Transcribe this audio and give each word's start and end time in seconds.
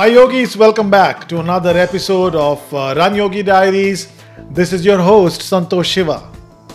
Hi, 0.00 0.06
yogis. 0.06 0.56
Welcome 0.56 0.88
back 0.88 1.28
to 1.28 1.40
another 1.40 1.76
episode 1.76 2.34
of 2.34 2.62
uh, 2.72 2.94
Run 2.96 3.14
Yogi 3.14 3.42
Diaries. 3.42 4.10
This 4.50 4.72
is 4.72 4.82
your 4.82 4.96
host, 4.96 5.42
Santosh 5.42 5.84
Shiva. 5.84 6.26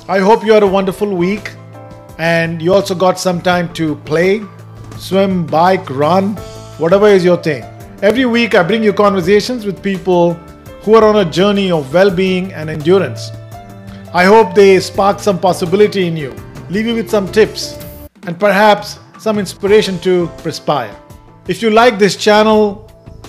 I 0.07 0.19
hope 0.19 0.45
you 0.45 0.53
had 0.53 0.61
a 0.61 0.67
wonderful 0.67 1.11
week 1.11 1.49
and 2.19 2.61
you 2.61 2.71
also 2.71 2.93
got 2.93 3.17
some 3.17 3.41
time 3.41 3.73
to 3.73 3.95
play, 4.09 4.43
swim, 4.99 5.43
bike, 5.47 5.89
run, 5.89 6.35
whatever 6.77 7.07
is 7.07 7.25
your 7.25 7.37
thing. 7.37 7.63
Every 8.03 8.25
week, 8.27 8.53
I 8.53 8.61
bring 8.61 8.83
you 8.83 8.93
conversations 8.93 9.65
with 9.65 9.81
people 9.81 10.35
who 10.83 10.93
are 10.93 11.03
on 11.03 11.15
a 11.15 11.25
journey 11.25 11.71
of 11.71 11.91
well 11.91 12.11
being 12.11 12.53
and 12.53 12.69
endurance. 12.69 13.31
I 14.13 14.25
hope 14.25 14.53
they 14.53 14.79
spark 14.79 15.19
some 15.19 15.39
possibility 15.39 16.05
in 16.05 16.15
you, 16.15 16.31
leave 16.69 16.85
you 16.85 16.93
with 16.93 17.09
some 17.09 17.31
tips, 17.31 17.73
and 18.27 18.39
perhaps 18.39 18.99
some 19.17 19.39
inspiration 19.39 19.97
to 20.01 20.27
perspire. 20.43 20.95
If 21.47 21.63
you 21.63 21.71
like 21.71 21.97
this 21.97 22.15
channel, 22.15 22.84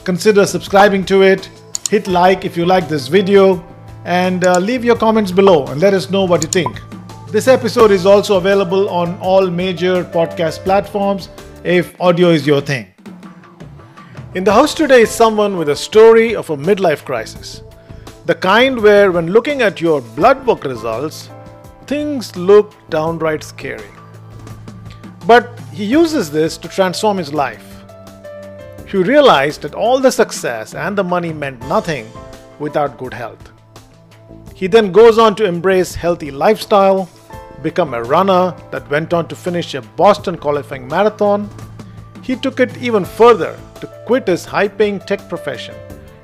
consider 0.06 0.46
subscribing 0.46 1.04
to 1.04 1.22
it. 1.22 1.50
Hit 1.90 2.06
like 2.06 2.44
if 2.44 2.56
you 2.56 2.64
like 2.64 2.88
this 2.88 3.08
video 3.08 3.66
and 4.04 4.44
uh, 4.44 4.56
leave 4.60 4.84
your 4.84 4.94
comments 4.96 5.32
below 5.32 5.66
and 5.66 5.80
let 5.80 5.94
us 5.94 6.10
know 6.10 6.24
what 6.24 6.44
you 6.44 6.48
think. 6.48 6.80
This 7.32 7.48
episode 7.48 7.90
is 7.90 8.06
also 8.06 8.36
available 8.36 8.88
on 8.88 9.18
all 9.18 9.50
major 9.50 10.04
podcast 10.04 10.60
platforms 10.60 11.28
if 11.64 12.00
audio 12.00 12.30
is 12.30 12.46
your 12.46 12.60
thing. 12.60 12.86
In 14.36 14.44
the 14.44 14.52
house 14.52 14.74
today 14.74 15.02
is 15.02 15.10
someone 15.10 15.56
with 15.56 15.70
a 15.70 15.76
story 15.76 16.36
of 16.36 16.50
a 16.50 16.56
midlife 16.56 17.04
crisis. 17.04 17.62
The 18.26 18.36
kind 18.36 18.80
where, 18.80 19.10
when 19.10 19.32
looking 19.32 19.60
at 19.60 19.80
your 19.80 20.00
blood 20.00 20.46
work 20.46 20.62
results, 20.62 21.30
things 21.86 22.36
look 22.36 22.74
downright 22.90 23.42
scary. 23.42 23.90
But 25.26 25.58
he 25.72 25.84
uses 25.84 26.30
this 26.30 26.56
to 26.58 26.68
transform 26.68 27.18
his 27.18 27.34
life. 27.34 27.65
He 28.86 28.98
realized 28.98 29.62
that 29.62 29.74
all 29.74 29.98
the 29.98 30.12
success 30.12 30.72
and 30.74 30.96
the 30.96 31.02
money 31.02 31.32
meant 31.32 31.60
nothing 31.68 32.08
without 32.60 32.98
good 32.98 33.12
health. 33.12 33.50
He 34.54 34.68
then 34.68 34.92
goes 34.92 35.18
on 35.18 35.34
to 35.36 35.44
embrace 35.44 35.96
healthy 35.96 36.30
lifestyle, 36.30 37.08
become 37.62 37.94
a 37.94 38.02
runner 38.04 38.54
that 38.70 38.88
went 38.88 39.12
on 39.12 39.26
to 39.26 39.34
finish 39.34 39.74
a 39.74 39.82
Boston 39.82 40.38
qualifying 40.38 40.86
marathon. 40.86 41.50
He 42.22 42.36
took 42.36 42.60
it 42.60 42.76
even 42.78 43.04
further 43.04 43.58
to 43.80 43.88
quit 44.06 44.28
his 44.28 44.44
high-paying 44.44 45.00
tech 45.00 45.28
profession 45.28 45.74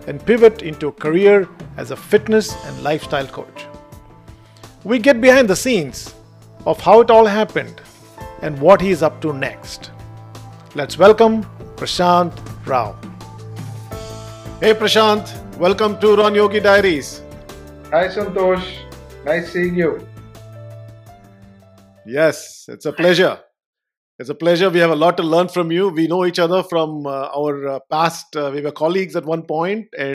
and 0.07 0.25
pivot 0.25 0.63
into 0.63 0.87
a 0.87 0.93
career 0.93 1.49
as 1.77 1.91
a 1.91 1.97
fitness 1.97 2.55
and 2.65 2.83
lifestyle 2.85 3.27
coach. 3.27 3.67
We 4.85 5.01
get 5.01 5.21
behind 5.21 5.49
the 5.49 5.57
scenes 5.57 6.15
of 6.65 6.81
how 6.81 7.01
it 7.01 7.11
all 7.11 7.27
happened 7.27 7.81
and 8.41 8.61
what 8.61 8.81
he 8.81 8.91
is 8.91 9.03
up 9.03 9.21
to 9.23 9.33
next. 9.33 9.91
Let's 10.77 10.97
welcome 10.97 11.45
Prashant 11.77 12.33
Rao. 12.67 12.97
Hey 14.61 14.75
Prashant, 14.75 15.27
welcome 15.59 15.99
to 15.99 16.15
Run 16.15 16.35
Yogi 16.35 16.61
Diaries. 16.61 17.21
Hi 17.91 18.07
Santosh, 18.07 18.65
nice 19.25 19.53
seeing 19.53 19.75
you. 19.75 20.07
Yes, 22.07 22.67
it's 22.69 22.87
a 22.87 22.93
pleasure. 22.93 23.41
It's 24.19 24.29
a 24.29 24.35
pleasure. 24.35 24.71
We 24.71 24.79
have 24.79 24.91
a 24.91 24.97
lot 24.97 25.17
to 25.17 25.25
learn 25.25 25.49
from 25.49 25.73
you. 25.73 25.89
We 25.89 26.07
know 26.07 26.25
each 26.25 26.39
other 26.39 26.63
from 26.63 27.07
uh, 27.07 27.31
our 27.37 27.67
uh, 27.67 27.79
past. 27.91 28.37
Uh, 28.37 28.51
we 28.55 28.61
were 28.61 28.71
colleagues 28.71 29.17
at 29.17 29.25
one 29.25 29.43
point, 29.43 29.89
and 29.99 30.11